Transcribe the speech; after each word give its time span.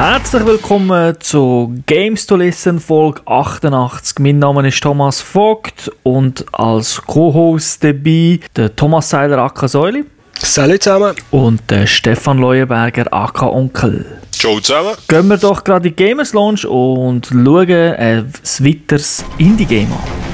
Herzlich 0.00 0.46
willkommen 0.46 1.14
zu 1.20 1.74
Games 1.84 2.26
to 2.26 2.34
Listen 2.34 2.80
Folge 2.80 3.20
88. 3.26 4.18
Mein 4.18 4.38
Name 4.38 4.66
ist 4.66 4.82
Thomas 4.82 5.20
Vogt 5.20 5.92
und 6.04 6.46
als 6.52 7.02
Co-Host 7.02 7.84
dabei 7.84 8.40
der 8.56 8.74
Thomas 8.74 9.10
Seiler 9.10 9.36
aka 9.36 9.68
Säuli. 9.68 10.06
Salut 10.38 10.82
zusammen. 10.82 11.14
Und 11.30 11.70
der 11.70 11.86
Stefan 11.86 12.38
Leuenberger 12.38 13.12
aka 13.12 13.46
Onkel. 13.48 14.06
Ciao 14.32 14.58
zusammen. 14.58 14.94
Gehen 15.06 15.28
wir 15.28 15.36
doch 15.36 15.62
gerade 15.62 15.88
in 15.88 15.94
die 15.94 16.02
Gamers 16.02 16.32
Launch 16.32 16.64
und 16.64 17.26
schauen 17.26 17.70
ein 17.70 18.32
weiteres 18.60 19.22
Indie-Game 19.36 19.92
an. 19.92 20.29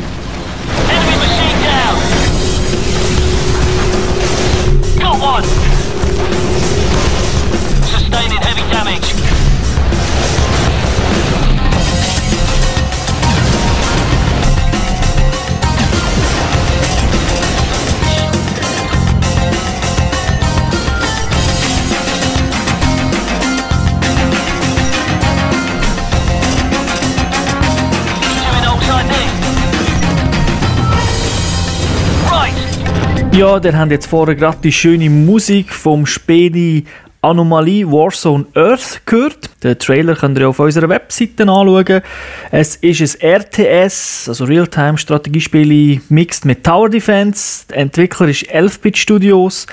Ja, 33.37 33.61
der 33.61 33.79
habt 33.79 33.91
jetzt 33.91 34.07
vorher 34.07 34.35
gerade 34.35 34.57
die 34.63 34.73
schöne 34.73 35.11
Musik 35.11 35.71
vom 35.71 36.07
Spiel 36.07 36.85
Anomalie 37.21 37.87
Warzone 37.87 38.47
Earth 38.55 39.03
gehört. 39.05 39.51
Den 39.63 39.79
Trailer 39.79 40.17
könnt 40.17 40.39
ihr 40.39 40.49
auf 40.49 40.59
unserer 40.59 40.89
Webseite 40.89 41.43
anschauen. 41.43 42.01
Es 42.51 42.77
ist 42.77 43.23
ein 43.23 43.43
RTS, 43.43 44.31
also 44.31 44.47
Realtime-Strategiespiel 44.47 46.01
mixed 46.09 46.47
mit 46.47 46.65
Tower 46.65 46.89
Defense. 46.89 47.67
Der 47.69 47.77
Entwickler 47.77 48.29
ist 48.29 48.51
11-Bit 48.51 48.97
Studios. 48.97 49.67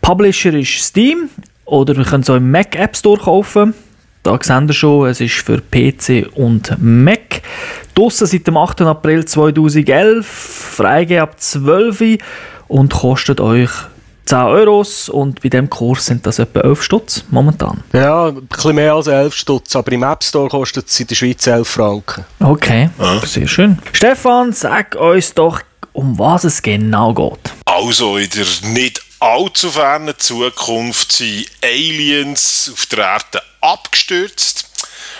Publisher 0.00 0.54
ist 0.54 0.70
Steam. 0.70 1.28
Oder 1.66 1.94
wir 1.94 2.04
können 2.04 2.22
es 2.22 2.30
auch 2.30 2.36
im 2.36 2.50
Mac 2.50 2.78
App 2.78 2.96
Store 2.96 3.20
kaufen. 3.20 3.74
Da 4.22 4.38
seht 4.40 4.70
ihr 4.70 4.72
schon, 4.72 5.08
es 5.10 5.20
ist 5.20 5.34
für 5.34 5.60
PC 5.60 6.34
und 6.34 6.78
Mac. 6.80 7.42
Draussen 7.94 8.26
seit 8.26 8.46
dem 8.46 8.56
8. 8.56 8.80
April 8.82 9.26
2011, 9.26 10.26
freigegeben 10.26 11.22
ab 11.24 11.38
12 11.38 12.00
Uhr 12.00 12.18
und 12.72 12.92
kostet 12.92 13.40
euch 13.40 13.70
10 14.24 14.38
Euros 14.38 15.08
und 15.10 15.42
bei 15.42 15.50
dem 15.50 15.68
Kurs 15.68 16.06
sind 16.06 16.26
das 16.26 16.38
etwa 16.38 16.60
11 16.60 16.82
Stutz 16.82 17.24
momentan. 17.30 17.84
Ja, 17.92 18.28
ein 18.28 18.46
bisschen 18.46 18.74
mehr 18.74 18.94
als 18.94 19.08
11 19.08 19.34
Stutz, 19.34 19.76
aber 19.76 19.92
im 19.92 20.02
App 20.02 20.24
Store 20.24 20.48
kostet 20.48 20.88
es 20.88 20.98
in 20.98 21.06
der 21.06 21.14
Schweiz 21.14 21.46
11 21.46 21.68
Franken. 21.68 22.24
Okay, 22.40 22.88
sehr 23.24 23.46
schön. 23.46 23.78
Stefan, 23.92 24.52
sag 24.52 24.94
uns 24.94 25.34
doch, 25.34 25.60
um 25.92 26.18
was 26.18 26.44
es 26.44 26.62
genau 26.62 27.12
geht. 27.12 27.52
Also 27.66 28.16
in 28.16 28.30
der 28.30 28.46
nicht 28.70 29.02
allzu 29.20 29.70
fernen 29.70 30.14
Zukunft 30.16 31.12
sind 31.12 31.46
Aliens 31.62 32.70
auf 32.72 32.86
der 32.86 33.00
Erde 33.00 33.42
abgestürzt 33.60 34.70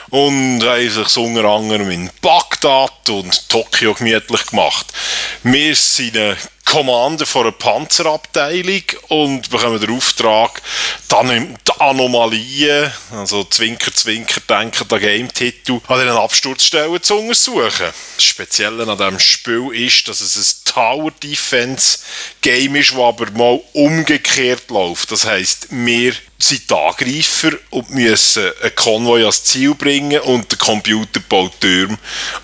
und 0.09 0.63
haben 0.65 0.91
sich 0.91 1.17
unter 1.17 1.45
anderem 1.45 1.91
in 1.91 2.11
Bagdad 2.23 3.11
und 3.11 3.49
Tokio 3.49 3.93
gemütlich 3.95 4.47
gemacht. 4.47 4.87
Wir 5.43 5.75
sind 5.75 6.17
Commander 6.65 7.27
von 7.27 7.43
einer 7.43 7.53
Panzerabteilung 7.53 8.83
und 9.09 9.51
bekommen 9.51 9.81
den 9.81 9.97
Auftrag, 9.97 10.63
dann 11.09 11.55
die 11.55 11.81
Anomalien, 11.81 12.93
also 13.11 13.45
Zwinker, 13.45 13.93
Zwinker, 13.93 14.41
denken 14.49 14.89
der 14.89 15.01
Game-Titel, 15.01 15.81
an 15.89 16.01
diesen 16.01 16.17
Absturzstellen 16.17 17.03
zu 17.03 17.17
untersuchen. 17.17 17.89
Das 18.17 18.25
Spezielle 18.25 18.89
an 18.89 18.97
diesem 18.97 19.19
Spiel 19.19 19.71
ist, 19.75 20.09
dass 20.09 20.21
es 20.21 20.37
ein 20.37 20.73
Tower-Defense-Game 20.73 22.77
ist, 22.77 22.93
das 22.93 22.99
aber 22.99 23.31
mal 23.33 23.61
umgekehrt 23.73 24.71
läuft. 24.71 25.11
Das 25.13 25.27
heisst, 25.27 25.67
wir 25.71 26.15
sind 26.39 26.73
Angreifer 26.73 27.53
und 27.71 27.91
müssen 27.91 28.51
einen 28.63 28.75
Konvoi 28.75 29.21
ans 29.21 29.45
Ziel 29.45 29.75
bringen 29.75 30.21
und 30.23 30.51
der 30.51 30.59
Computer 30.59 31.21
baut 31.21 31.61
Türme 31.61 31.99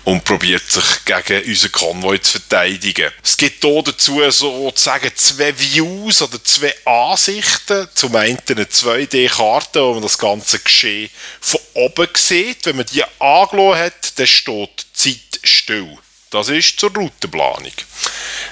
und 0.05 0.23
probiert 0.23 0.69
sich 0.69 0.85
gegen 1.05 1.43
unseren 1.45 1.71
Konvoi 1.71 2.19
zu 2.19 2.39
verteidigen. 2.39 3.11
Es 3.21 3.35
gibt 3.35 3.63
hier 3.63 3.83
dazu 3.83 4.08
sozusagen 4.31 5.11
zwei 5.15 5.57
Views 5.57 6.21
oder 6.21 6.43
zwei 6.43 6.73
Ansichten. 6.85 7.87
Zum 7.93 8.15
einen 8.15 8.39
eine 8.49 8.65
2D-Karte, 8.65 9.83
wo 9.83 9.93
man 9.93 10.03
das 10.03 10.17
ganze 10.17 10.59
Geschehen 10.59 11.09
von 11.39 11.59
oben 11.73 12.07
sieht. 12.15 12.65
Wenn 12.65 12.77
man 12.77 12.85
die 12.85 13.03
angelassen 13.19 13.85
hat, 13.85 14.19
dann 14.19 14.27
steht 14.27 14.85
Zeit 14.93 15.39
still. 15.43 15.97
Das 16.29 16.49
ist 16.49 16.79
zur 16.79 16.93
Routenplanung. 16.93 17.71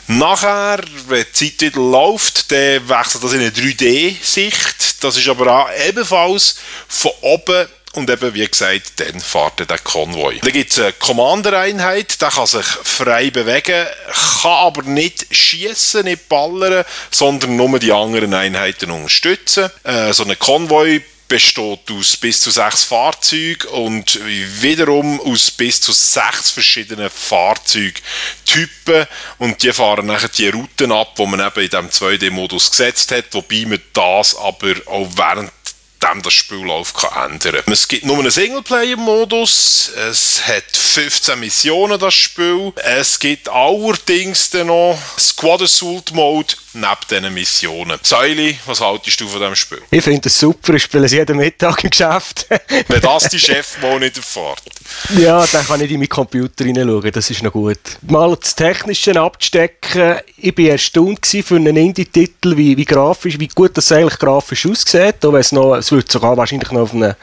Nachher, 0.08 0.82
wenn 1.08 1.26
die 1.26 1.34
Zeit 1.34 1.62
wieder 1.62 1.80
läuft, 1.80 2.52
dann 2.52 2.90
wechselt 2.90 3.24
das 3.24 3.34
in 3.34 3.42
eine 3.42 3.50
3D-Sicht. 3.50 5.04
Das 5.04 5.18
ist 5.18 5.28
aber 5.28 5.48
auch 5.48 5.70
ebenfalls 5.88 6.56
von 6.88 7.12
oben 7.22 7.68
und 7.98 8.10
eben, 8.10 8.34
wie 8.34 8.48
gesagt, 8.48 8.94
dann 8.98 9.20
fährt 9.20 9.70
der 9.70 9.80
Konvoi. 9.80 10.40
Dann 10.40 10.52
gibt 10.52 10.72
es 10.72 10.80
eine 10.80 10.94
Commander-Einheit, 10.94 12.22
der 12.22 12.30
kann 12.30 12.48
sich 12.48 12.66
frei 12.66 13.32
bewegen, 13.32 13.88
kann 14.42 14.52
aber 14.52 14.84
nicht 14.84 15.26
schießen, 15.32 16.04
nicht 16.04 16.30
ballern, 16.30 16.86
sondern 17.12 17.56
nur 17.56 17.80
die 17.80 17.92
anderen 17.92 18.34
Einheiten 18.34 18.92
unterstützen. 18.92 19.70
Äh, 19.84 20.14
so 20.14 20.24
ein 20.24 20.38
Konvoi 20.38 21.02
besteht 21.28 21.92
aus 21.92 22.16
bis 22.18 22.42
zu 22.42 22.52
sechs 22.52 22.84
Fahrzeugen 22.84 23.68
und 23.70 24.20
wiederum 24.62 25.20
aus 25.20 25.52
bis 25.52 25.82
zu 25.82 25.92
sechs 25.92 26.52
verschiedenen 26.52 27.10
Fahrzeugtypen 27.10 29.08
und 29.38 29.62
die 29.62 29.74
fahren 29.74 30.06
nachher 30.06 30.30
die 30.30 30.48
Routen 30.50 30.92
ab, 30.92 31.16
die 31.18 31.26
man 31.26 31.42
eben 31.42 31.60
in 31.60 31.70
diesem 31.70 31.90
2D-Modus 31.90 32.72
gesetzt 32.72 33.12
hat, 33.12 33.26
wobei 33.32 33.66
man 33.66 33.82
das 33.94 34.38
aber 34.38 34.76
auch 34.86 35.10
während 35.16 35.52
dem 36.04 36.22
das 36.22 36.34
Spiel 36.34 36.64
läuft, 36.64 36.96
kann 36.96 37.32
ändern. 37.32 37.62
Es 37.68 37.88
gibt 37.88 38.06
nur 38.06 38.20
einen 38.20 38.32
Singleplayer-Modus, 38.32 39.92
es 40.10 40.48
hat 40.48 40.76
15 40.76 41.40
Missionen, 41.40 42.00
das 42.00 42.14
Spiel. 42.14 42.74
Es 42.76 43.20
gibt 43.20 43.50
allerdings 43.50 44.50
dann 44.50 44.68
noch 44.68 44.98
Squad 45.18 45.62
Assault 45.62 46.14
Mode 46.14 46.54
neben 46.74 46.96
diesen 47.10 47.34
Missionen. 47.34 48.00
Säuli, 48.02 48.58
was 48.66 48.82
haltest 48.82 49.20
du 49.20 49.28
von 49.28 49.40
diesem 49.40 49.56
Spiel? 49.56 49.82
Ich 49.92 50.04
finde 50.04 50.28
es 50.28 50.40
super, 50.40 50.74
ich 50.74 50.84
spiele 50.84 51.06
es 51.06 51.12
jeden 51.12 51.38
Mittag 51.38 51.84
im 51.84 51.90
Geschäft. 51.90 52.48
Wenn 52.88 53.02
das 53.02 53.30
die 53.30 53.40
Chef 53.40 53.78
mal 53.82 54.00
nicht 54.00 54.18
erfährt. 54.18 54.62
ja, 55.18 55.46
dann 55.48 55.66
kann 55.66 55.82
ich 55.82 55.92
in 55.92 56.00
meinen 56.00 56.10
Computer 56.10 56.64
hineinschauen, 56.64 57.12
das 57.12 57.30
ist 57.30 57.44
noch 57.44 57.52
gut. 57.52 57.80
Mal 58.02 58.36
das 58.40 58.56
Technische 58.56 59.20
abzustecken, 59.20 60.20
ich 60.40 60.58
war 60.58 60.66
erstaunt 60.66 61.26
für 61.26 61.56
einen 61.56 61.76
Indie-Titel, 61.76 62.56
wie, 62.56 62.78
wie, 62.78 62.86
grafisch, 62.86 63.40
wie 63.40 63.48
gut 63.48 63.76
das 63.76 63.92
eigentlich 63.92 64.20
grafisch 64.20 64.66
aussieht, 64.66 65.26
auch 65.26 65.34
es 65.34 65.52
noch, 65.52 65.76
es 65.76 65.92
wird 65.92 66.12
sogar 66.12 66.38
wahrscheinlich 66.38 66.72
noch 66.72 66.82
auf 66.82 66.94
einer 66.94 67.16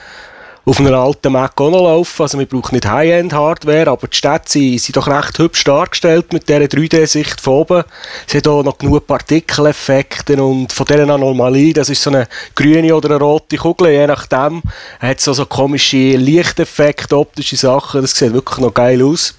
auf 0.66 0.80
einer 0.80 0.94
alten 0.94 1.32
Mac 1.32 1.60
auch 1.60 1.70
noch 1.70 1.82
laufen. 1.84 2.22
Also 2.22 2.38
wir 2.38 2.46
brauchen 2.46 2.74
nicht 2.74 2.86
High-End-Hardware, 2.86 3.90
aber 3.90 4.08
die 4.08 4.16
Städte 4.16 4.50
sind, 4.50 4.80
sind 4.80 4.96
doch 4.96 5.06
recht 5.08 5.38
hübsch 5.38 5.64
dargestellt 5.64 6.32
mit 6.32 6.48
dieser 6.48 6.60
3D-Sicht 6.60 7.40
von 7.40 7.54
oben. 7.54 7.84
Es 8.26 8.34
hat 8.34 8.48
auch 8.48 8.62
noch 8.62 8.78
genug 8.78 9.06
Partikeleffekte 9.06 10.42
und 10.42 10.72
von 10.72 10.86
dieser 10.86 11.08
Anomalie, 11.10 11.74
das 11.74 11.90
ist 11.90 12.02
so 12.02 12.10
eine 12.10 12.26
grüne 12.54 12.94
oder 12.94 13.10
eine 13.10 13.18
rote 13.18 13.58
Kugel, 13.58 13.90
je 13.90 14.06
nachdem, 14.06 14.62
hat 15.00 15.18
es 15.18 15.24
so 15.24 15.46
komische 15.46 16.16
Lichteffekte, 16.16 17.16
optische 17.16 17.56
Sachen, 17.56 18.00
das 18.00 18.16
sieht 18.16 18.32
wirklich 18.32 18.58
noch 18.58 18.72
geil 18.72 19.02
aus. 19.02 19.34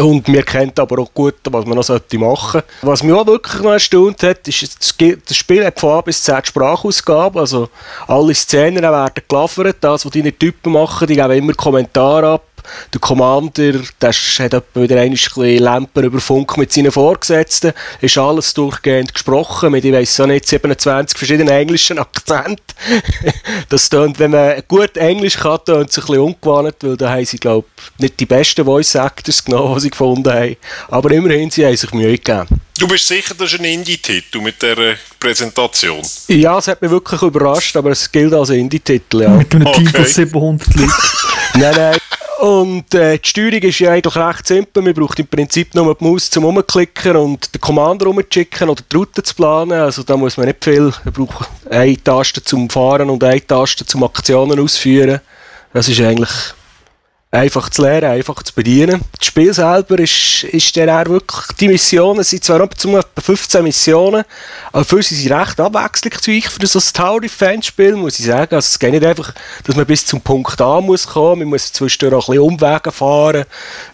Und 0.00 0.26
wir 0.26 0.42
kennen 0.42 0.72
aber 0.78 1.02
auch 1.02 1.12
gut, 1.12 1.36
was 1.50 1.66
man 1.66 1.76
noch 1.76 1.88
machen 1.88 2.02
sollte. 2.12 2.64
Was 2.82 3.02
mich 3.02 3.12
auch 3.12 3.26
wirklich 3.26 3.62
noch 3.62 3.72
erstaunt 3.72 4.22
hat, 4.22 4.48
ist, 4.48 4.78
das 4.80 5.36
Spiel 5.36 5.64
hat 5.64 5.78
von 5.78 5.98
A 5.98 6.00
bis 6.00 6.22
Z 6.22 6.46
Sprachausgabe. 6.46 7.40
Also 7.40 7.68
alle 8.06 8.34
Szenen 8.34 8.82
werden 8.82 9.22
geliefert. 9.28 9.76
Das, 9.80 10.04
was 10.04 10.12
deine 10.12 10.32
Typen 10.32 10.72
machen, 10.72 11.06
die 11.06 11.16
geben 11.16 11.32
immer 11.32 11.52
Kommentare 11.54 12.28
ab. 12.28 12.44
Der 12.92 13.00
Commander, 13.00 13.72
der 14.00 14.12
hat 14.12 14.64
wieder 14.74 15.00
ein 15.00 15.10
bisschen 15.12 15.58
Lampen 15.58 16.04
über 16.04 16.20
Funk 16.20 16.56
mit 16.56 16.72
seinen 16.72 16.92
Vorgesetzten. 16.92 17.72
Ist 18.00 18.18
alles 18.18 18.54
durchgehend 18.54 19.12
gesprochen, 19.12 19.72
mit, 19.72 19.84
ich 19.84 19.92
weiss 19.92 20.20
auch 20.20 20.26
nicht, 20.26 20.46
27 20.46 21.16
verschiedenen 21.16 21.52
englischen 21.52 21.98
Akzenten. 21.98 22.62
das 23.68 23.88
tönt, 23.88 24.18
wenn 24.18 24.32
man 24.32 24.62
gut 24.68 24.96
Englisch 24.96 25.38
kann, 25.38 25.58
tönt 25.64 25.90
es 25.90 25.98
ein 25.98 26.06
bisschen 26.06 26.20
ungewohnt, 26.20 26.76
weil 26.80 26.96
da 26.96 27.10
haben 27.10 27.24
sie, 27.24 27.38
glaube 27.38 27.66
ich, 27.76 28.02
nicht 28.02 28.20
die 28.20 28.26
besten 28.26 28.64
Voice 28.64 28.94
Actors 28.94 29.44
genommen, 29.44 29.74
die 29.74 29.80
sie 29.80 29.90
gefunden 29.90 30.32
haben. 30.32 30.56
Aber 30.88 31.10
immerhin, 31.10 31.50
sie 31.50 31.64
haben 31.64 31.76
sich 31.76 31.92
Mühe 31.92 32.18
gegeben. 32.18 32.60
Du 32.80 32.88
bist 32.88 33.06
sicher, 33.06 33.34
das 33.34 33.52
ist 33.52 33.60
ein 33.60 33.66
Indie-Titel 33.66 34.40
mit 34.40 34.62
dieser 34.62 34.94
Präsentation? 35.18 36.00
Ja, 36.28 36.56
es 36.56 36.66
hat 36.66 36.80
mich 36.80 36.90
wirklich 36.90 37.20
überrascht, 37.20 37.76
aber 37.76 37.90
es 37.90 38.10
gilt 38.10 38.32
als 38.32 38.48
Indie-Titel, 38.48 39.20
ja. 39.20 39.28
Mit 39.28 39.54
einem 39.54 39.70
Team 39.70 39.86
von 39.86 40.00
Okay. 40.00 40.10
700 40.10 40.74
Leuten. 40.76 40.92
nein, 41.56 41.74
nein. 41.76 41.98
Und 42.40 42.94
äh, 42.94 43.18
die 43.18 43.28
Steuerung 43.28 43.60
ist 43.60 43.80
ja 43.80 43.90
eigentlich 43.92 44.16
recht 44.16 44.46
simpel. 44.46 44.82
Man 44.82 44.94
braucht 44.94 45.18
im 45.18 45.26
Prinzip 45.26 45.74
nur 45.74 45.94
die 45.94 46.02
Maus 46.02 46.30
zum 46.30 46.46
Umklicken 46.46 47.16
und 47.16 47.54
den 47.54 47.60
Commander 47.60 48.06
umzuschicken 48.06 48.70
oder 48.70 48.82
die 48.90 48.96
Route 48.96 49.22
zu 49.22 49.34
planen. 49.34 49.78
Also 49.78 50.02
da 50.02 50.16
muss 50.16 50.38
man 50.38 50.46
nicht 50.46 50.64
viel. 50.64 50.90
Man 51.04 51.12
braucht 51.12 51.50
eine 51.68 52.02
Taste 52.02 52.42
zum 52.42 52.70
Fahren 52.70 53.10
und 53.10 53.22
eine 53.22 53.46
Taste 53.46 53.84
zum 53.84 54.04
Aktionen 54.04 54.58
ausführen. 54.58 55.20
Das 55.74 55.86
ist 55.86 56.00
eigentlich 56.00 56.30
einfach 57.32 57.68
zu 57.70 57.82
lernen, 57.82 58.10
einfach 58.10 58.42
zu 58.42 58.52
bedienen. 58.52 59.02
Das 59.16 59.26
Spiel 59.26 59.54
selber 59.54 59.98
ist, 60.00 60.42
ist 60.44 60.76
dann 60.76 60.90
auch 60.90 61.08
wirklich, 61.08 61.46
die 61.60 61.68
Missionen 61.68 62.24
sind 62.24 62.42
zwar 62.42 62.60
etwa 62.60 62.76
zum 62.76 62.96
etwa 62.96 63.20
15 63.20 63.62
Missionen, 63.62 64.24
aber 64.72 64.84
für 64.84 65.02
sie 65.02 65.14
sind 65.14 65.32
recht 65.32 65.60
abwechslungsreich 65.60 66.48
für 66.48 66.66
so 66.66 66.80
ein 66.80 66.92
Tower 66.92 67.20
Defense 67.20 67.68
Spiel, 67.68 67.94
muss 67.94 68.18
ich 68.18 68.26
sagen. 68.26 68.54
Also 68.54 68.66
es 68.66 68.78
geht 68.78 68.90
nicht 68.90 69.04
einfach, 69.04 69.32
dass 69.64 69.76
man 69.76 69.86
bis 69.86 70.04
zum 70.06 70.20
Punkt 70.20 70.60
A 70.60 70.80
muss 70.80 71.06
kommen, 71.06 71.40
man 71.40 71.50
muss 71.50 71.72
zwischendurch 71.72 72.14
auch 72.14 72.28
ein 72.28 72.34
bisschen 72.34 72.68
Umwege 72.68 72.90
fahren, 72.90 73.44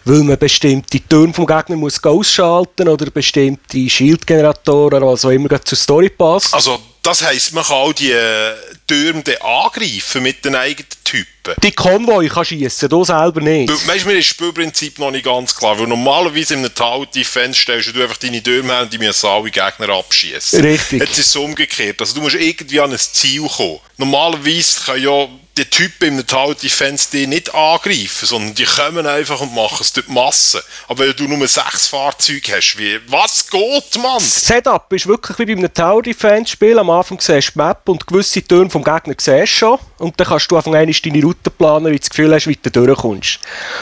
weil 0.06 0.22
man 0.22 0.38
bestimmte 0.38 1.00
Türme 1.00 1.34
vom 1.34 1.46
Gegner 1.46 1.76
muss 1.76 2.02
ausschalten 2.02 2.88
oder 2.88 3.10
bestimmte 3.10 3.90
Schildgeneratoren, 3.90 5.02
also 5.02 5.28
immer 5.30 5.62
zur 5.62 5.76
Story 5.76 6.08
passt. 6.08 6.54
Also, 6.54 6.78
das 7.06 7.22
heisst, 7.22 7.52
man 7.52 7.64
kann 7.64 7.76
auch 7.76 7.92
die 7.92 8.10
äh, 8.10 8.54
Türme 8.86 9.22
angreifen 9.40 10.22
mit 10.22 10.44
den 10.44 10.56
eigenen 10.56 10.88
Typen. 11.04 11.54
die 11.62 11.72
Konvoi 11.72 12.28
kann 12.28 12.44
schiessen, 12.44 12.88
du 12.88 13.04
selber 13.04 13.40
nicht. 13.40 13.70
Weißt 13.86 14.04
du, 14.04 14.08
mir 14.08 14.14
ist 14.14 14.28
das 14.30 14.36
Spielprinzip 14.36 14.98
noch 14.98 15.12
nicht 15.12 15.24
ganz 15.24 15.54
klar, 15.54 15.78
weil 15.78 15.86
normalerweise 15.86 16.54
in 16.54 16.60
einem 16.60 16.74
Tower 16.74 17.06
Defense 17.06 17.60
stellst 17.60 17.94
du 17.94 18.02
einfach 18.02 18.16
deine 18.16 18.42
Türme 18.42 18.72
her 18.72 18.82
und 18.82 18.92
die 18.92 18.98
müssen 18.98 19.26
alle 19.26 19.50
Gegner 19.50 19.90
abschießen. 19.90 20.60
Richtig. 20.60 21.00
Jetzt 21.00 21.18
ist 21.18 21.28
es 21.28 21.36
umgekehrt. 21.36 22.00
Also 22.00 22.14
du 22.16 22.22
musst 22.22 22.34
irgendwie 22.34 22.80
an 22.80 22.92
ein 22.92 22.98
Ziel 22.98 23.46
kommen. 23.48 23.78
Normalerweise 23.96 24.80
können 24.84 25.04
ja 25.04 25.28
die 25.56 25.64
Typen 25.64 26.18
im 26.18 26.26
Tower 26.26 26.54
Defense 26.54 27.08
die 27.12 27.26
nicht 27.26 27.54
angreifen, 27.54 28.26
sondern 28.26 28.54
die 28.54 28.64
kommen 28.64 29.06
einfach 29.06 29.40
und 29.40 29.54
machen 29.54 29.78
es 29.80 29.92
durch 29.92 30.06
die 30.06 30.12
Masse. 30.12 30.62
Aber 30.88 31.06
wenn 31.06 31.16
du 31.16 31.24
nur 31.24 31.48
sechs 31.48 31.86
Fahrzeuge 31.86 32.56
hast, 32.56 32.76
wie, 32.78 33.00
was 33.08 33.48
geht, 33.48 34.02
Mann? 34.02 34.18
Das 34.18 34.44
Setup 34.44 34.92
ist 34.92 35.06
wirklich 35.06 35.38
wie 35.38 35.46
bei 35.46 35.52
einem 35.52 35.72
Tower 35.72 36.02
Defense 36.02 36.52
Spiel. 36.52 36.78
Am 36.78 36.90
Anfang 36.90 37.20
siehst 37.20 37.48
du 37.48 37.52
die 37.52 37.58
Map 37.58 37.88
und 37.88 38.06
gewisse 38.06 38.42
Türme 38.42 38.70
vom 38.70 38.84
Gegner 38.84 39.14
siehst 39.18 39.52
schon. 39.52 39.78
Und 39.98 40.20
dann 40.20 40.26
kannst 40.26 40.50
du 40.50 40.56
einfach 40.56 40.72
einmal 40.72 40.92
deine 40.92 41.22
Route 41.22 41.50
planen, 41.50 41.86
weil 41.86 41.92
du 41.92 41.98
das 42.00 42.10
Gefühl 42.10 42.34
hast, 42.34 42.46
wie 42.46 42.58
du 42.60 42.70
durchkommst. 42.70 43.38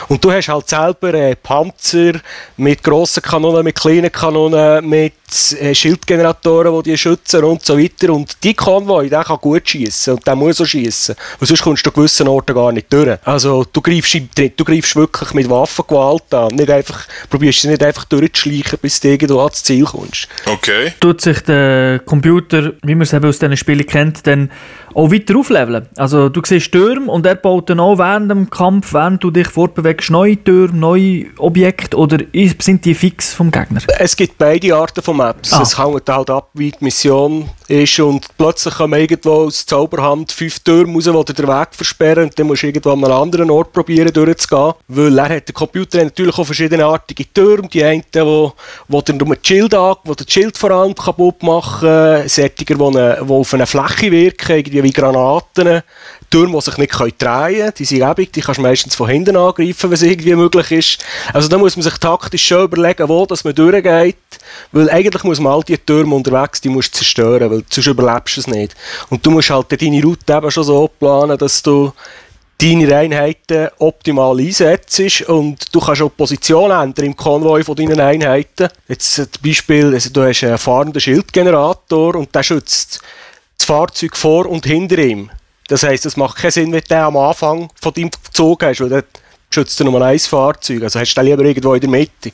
Und 0.09 0.25
du 0.25 0.31
hast 0.31 0.49
halt 0.49 0.69
selber 0.69 1.13
äh, 1.15 1.35
Panzer 1.35 2.21
mit 2.57 2.85
grossen 2.85 3.23
Kanonen, 3.23 3.65
mit 3.65 3.75
kleinen 3.75 4.13
Kanonen, 4.13 4.89
mit 4.89 5.15
Schildgeneratoren, 5.73 6.83
die 6.83 6.91
die 6.91 6.99
schützen 6.99 7.45
und 7.45 7.65
so 7.65 7.79
weiter. 7.79 8.13
Und 8.13 8.37
die 8.43 8.55
Konvoi, 8.55 9.09
der 9.09 9.25
kann 9.25 9.39
gut 9.41 9.69
schießen 9.69 10.15
und 10.15 10.27
der 10.27 10.37
muss 10.37 10.61
auch 10.61 10.67
schießen. 10.67 11.15
Weil 11.39 11.49
sonst 11.49 11.63
kommst 11.63 11.85
du 11.85 11.91
an 11.91 11.95
gewissen 11.95 12.29
Orten 12.29 12.55
gar 12.55 12.73
nicht 12.73 12.93
durch. 12.93 13.19
Also 13.25 13.65
du 13.73 13.81
greifst, 13.81 14.15
im 14.15 14.31
Tritt, 14.31 14.59
du 14.59 14.65
greifst 14.65 14.97
wirklich 14.97 15.35
mit 15.35 15.51
Waffengewalt 15.51 16.33
an. 16.33 16.55
Nicht 16.55 16.71
einfach, 16.71 17.07
probierst 17.29 17.63
sie 17.63 17.69
nicht 17.69 17.83
einfach 17.83 18.05
durchzuschleichen, 18.05 18.79
bis 18.81 19.01
du 19.01 19.09
irgendwo 19.09 19.41
ans 19.41 19.63
Ziel 19.63 19.85
kommst. 19.85 20.29
Okay. 20.47 20.93
tut 21.01 21.21
sich 21.21 21.41
der 21.41 22.01
Computer, 22.01 22.73
wie 22.83 22.95
man 22.95 23.03
es 23.03 23.13
eben 23.13 23.29
aus 23.29 23.39
diesen 23.39 23.57
Spielen 23.57 23.87
kennt, 23.87 24.27
dann 24.27 24.51
auch 24.95 25.11
weiter 25.11 25.37
aufleveln. 25.37 25.89
Also 25.97 26.29
du 26.29 26.41
siehst 26.45 26.73
Türme 26.73 27.11
und 27.11 27.27
er 27.27 27.35
baut 27.35 27.69
dann 27.69 27.81
auch 27.81 27.99
während 27.99 28.31
dem 28.31 28.49
Kampf, 28.49 28.95
während 28.95 29.23
du 29.23 29.31
dich 29.31 29.49
fortbewegst, 29.49 30.11
neue 30.11 30.43
Türme, 30.43 30.79
neue 30.79 31.27
Objekte 31.39 31.97
oder 31.97 32.19
sind 32.61 32.85
die 32.85 32.95
fix 32.95 33.35
vom 33.35 33.51
Gegner? 33.51 33.81
Es 33.99 34.17
gibt 34.17 34.39
beide 34.39 34.75
Arten 34.75 35.03
von 35.03 35.17
Maps. 35.25 35.53
Ah. 35.53 35.63
Es 35.63 35.79
hängt 35.79 36.09
halt 36.09 36.31
ab, 36.31 36.49
wie 36.55 36.71
die 36.71 36.85
Mission 36.85 37.49
ist 37.67 37.99
und 37.99 38.27
plötzlich 38.37 38.75
kommen 38.75 39.01
irgendwo 39.01 39.47
aus 39.47 39.65
Zauberhand 39.65 40.31
fünf 40.33 40.59
Türme 40.61 40.95
raus, 40.95 41.25
die 41.27 41.33
den 41.33 41.49
Weg 41.49 41.69
versperren 41.73 42.25
und 42.25 42.39
dann 42.39 42.47
musst 42.47 42.63
du 42.63 42.67
irgendwo 42.67 42.91
an 42.91 43.03
einem 43.05 43.15
anderen 43.15 43.51
Ort 43.51 43.73
probieren 43.73 44.13
durchzugehen. 44.13 44.75
Weil 44.89 45.19
er 45.19 45.37
hat, 45.37 45.49
der 45.49 45.55
Computer 45.55 45.99
hat 45.99 46.05
natürlich 46.07 46.37
auch 46.39 46.45
verschiedenartige 46.45 47.25
Türme. 47.33 47.69
Die 47.69 47.83
einen, 47.83 48.03
die, 48.15 48.21
wo 48.21 49.01
dir 49.01 49.15
nur 49.15 49.35
das 49.35 49.47
Schild 49.47 49.75
an, 49.75 49.97
wo 50.05 50.15
das 50.15 50.27
Schild 50.31 50.59
vor 50.59 50.71
allem 50.73 50.95
kaputt 50.95 51.43
machen, 51.43 52.29
solche, 52.29 52.51
die, 52.51 52.75
eine- 52.75 53.19
die 53.27 53.33
auf 53.33 53.55
eine 53.55 53.67
Fläche 53.67 54.11
wirken, 54.11 54.57
irgendwie 54.57 54.83
wie 54.83 54.93
Granaten. 54.93 55.83
Türme, 56.31 56.57
die 56.57 56.63
sich 56.63 56.79
nicht 56.79 56.93
drehen 56.99 57.13
können, 57.19 57.73
die 57.79 57.85
sind 57.85 58.03
ebig, 58.03 58.33
die 58.33 58.41
kannst 58.41 58.59
du 58.59 58.63
meistens 58.63 58.95
von 58.97 59.09
hinten 59.09 59.37
angreifen, 59.37 59.89
wenn 59.91 59.93
es 59.95 60.03
irgendwie 60.03 60.35
möglich 60.35 60.71
ist. 60.73 61.05
Also 61.33 61.49
da 61.49 61.57
muss 61.59 61.77
man 61.77 61.85
sich 61.85 61.97
taktisch 61.99 62.45
schon 62.45 62.65
überlegen, 62.65 63.09
wo 63.09 63.25
dass 63.25 63.45
man 63.45 63.55
durchgeht, 63.55 64.17
weil 64.73 64.91
eigentlich 64.91 65.25
muss 65.25 65.41
man 65.41 65.53
all 65.53 65.63
die 65.63 65.79
Türme 65.79 66.15
unterwegs, 66.15 66.61
die 66.61 66.69
musst 66.69 66.95
zerstören, 66.95 67.51
weil 67.51 67.65
sonst 67.71 67.87
überlebst 67.87 68.37
du 68.37 68.41
es 68.41 68.47
nicht. 68.47 68.75
Und 69.11 69.25
du 69.25 69.31
musst 69.31 69.51
halt 69.51 69.81
deine 69.81 70.03
Route 70.03 70.33
eben 70.33 70.51
schon 70.51 70.65
so 70.65 70.89
planen, 70.89 71.39
dass 71.39 71.63
du 71.63 71.93
deine 72.59 72.97
Einheiten 72.97 73.69
optimal 73.79 74.39
einsetzt 74.39 75.23
und 75.29 75.75
du 75.75 75.81
kannst 75.81 76.03
auch 76.03 76.17
Position 76.17 76.71
ändern 76.71 77.07
im 77.07 77.17
Konvoi 77.17 77.65
von 77.65 77.77
deinen 77.77 78.01
Einheiten. 78.01 78.69
Jetzt 78.89 79.15
zum 79.15 79.27
Beispiel, 79.45 79.93
also 79.93 80.11
du 80.11 80.23
hast 80.23 80.45
einen 80.45 80.59
fahrenden 80.59 81.01
Schildgenerator 81.01 82.15
und 82.15 82.35
der 82.35 82.43
schützt 82.43 83.01
das 83.59 83.67
Fahrzeug 83.67 84.17
vor 84.17 84.47
und 84.47 84.67
hinter 84.67 84.99
ihm. 84.99 85.31
Das 85.69 85.83
heisst, 85.83 86.07
es 86.07 86.17
macht 86.17 86.37
keinen 86.37 86.51
Sinn, 86.51 86.73
wenn 86.73 86.81
du 86.81 86.89
den 86.89 86.99
am 86.99 87.17
Anfang 87.17 87.71
von 87.81 87.93
deinem 87.93 88.11
Zug 88.33 88.63
hast, 88.63 88.81
weil 88.81 89.05
schützt 89.55 89.79
du 89.81 89.85
nur 89.85 90.03
ein 90.03 90.19
Fahrzeug. 90.19 90.83
Also 90.83 91.01
hast 91.01 91.15
du 91.15 91.21
lieber 91.23 91.45
irgendwo 91.45 91.75
in 91.75 91.81
der 91.81 91.91
Mitte. 91.91 92.33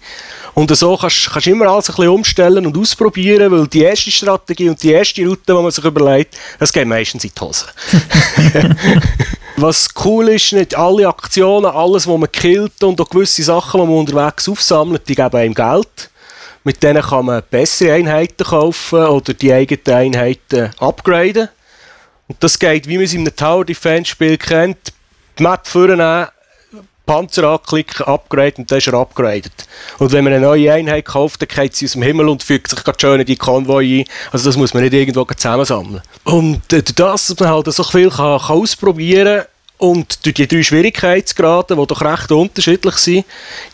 Und 0.54 0.74
so 0.76 0.96
kannst 0.96 1.30
kannst 1.30 1.46
du 1.46 1.50
immer 1.50 1.66
alles 1.66 1.88
ein 1.88 1.96
bisschen 1.96 2.08
umstellen 2.08 2.66
und 2.66 2.76
ausprobieren, 2.76 3.52
weil 3.52 3.66
die 3.68 3.82
erste 3.82 4.10
Strategie 4.10 4.68
und 4.68 4.82
die 4.82 4.92
erste 4.92 5.24
Route, 5.26 5.42
die 5.46 5.52
man 5.52 5.70
sich 5.70 5.84
überlegt, 5.84 6.36
das 6.58 6.72
geht 6.72 6.86
meistens 6.86 7.24
in 7.24 7.30
die 7.34 7.40
Hose. 7.40 7.66
Was 9.56 9.88
cool 10.04 10.30
ist, 10.30 10.52
nicht 10.52 10.74
alle 10.74 11.06
Aktionen, 11.06 11.66
alles, 11.66 12.06
was 12.06 12.18
man 12.18 12.32
killt 12.32 12.82
und 12.82 12.98
auch 12.98 13.10
gewisse 13.10 13.42
Sachen, 13.42 13.78
die 13.80 13.86
man 13.86 13.96
unterwegs 13.98 14.48
aufsammelt, 14.48 15.06
die 15.06 15.14
geben 15.14 15.36
einem 15.36 15.54
Geld. 15.54 16.10
Mit 16.64 16.82
denen 16.82 17.02
kann 17.02 17.26
man 17.26 17.42
bessere 17.50 17.92
Einheiten 17.92 18.44
kaufen 18.44 19.04
oder 19.04 19.34
die 19.34 19.52
eigenen 19.52 20.14
Einheiten 20.14 20.70
upgraden. 20.78 21.50
Und 22.26 22.42
das 22.42 22.58
geht, 22.58 22.88
wie 22.88 22.96
man 22.96 23.04
es 23.04 23.12
in 23.12 23.20
einem 23.20 23.36
Tower 23.36 23.64
Defense 23.64 24.10
Spiel 24.10 24.38
kennt. 24.38 24.78
Die 25.38 25.42
Map 25.42 25.66
vornehmen, 25.66 26.28
Panzer 27.10 27.42
anklicken, 27.42 28.06
upgraden 28.06 28.62
und 28.62 28.70
dann 28.70 28.78
ist 28.78 28.86
er 28.86 28.94
upgraded. 28.94 29.50
Und 29.98 30.12
wenn 30.12 30.22
man 30.22 30.32
eine 30.32 30.46
neue 30.46 30.72
Einheit 30.72 31.06
kauft, 31.06 31.42
dann 31.42 31.48
geht 31.48 31.74
sie 31.74 31.86
aus 31.86 31.94
dem 31.94 32.02
Himmel 32.02 32.28
und 32.28 32.44
fügt 32.44 32.70
sich 32.70 32.84
gerade 32.84 32.98
schön 33.00 33.18
in 33.18 33.26
die 33.26 33.34
Konvoi 33.34 34.02
ein. 34.02 34.04
Also 34.30 34.48
das 34.48 34.56
muss 34.56 34.74
man 34.74 34.84
nicht 34.84 34.92
irgendwo 34.92 35.24
zusammensammeln. 35.24 36.02
Und 36.22 36.72
äh, 36.72 36.84
das, 36.84 37.26
dass 37.26 37.40
man 37.40 37.48
halt 37.48 37.66
so 37.72 37.82
viel 37.82 38.10
kann, 38.10 38.38
kann 38.38 38.56
ausprobieren 38.56 39.38
kann, 39.38 39.46
und 39.80 40.26
durch 40.26 40.34
die 40.34 40.46
drei 40.46 40.62
Schwierigkeitsgrade, 40.62 41.74
die 41.74 41.86
doch 41.86 42.02
recht 42.02 42.30
unterschiedlich 42.30 42.96
sind, 42.96 43.24